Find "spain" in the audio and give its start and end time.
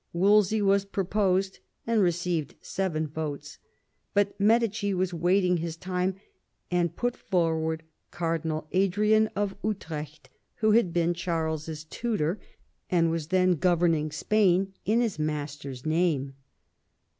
14.11-14.73